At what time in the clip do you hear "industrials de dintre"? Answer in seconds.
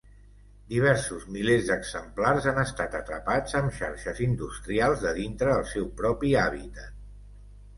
4.29-5.55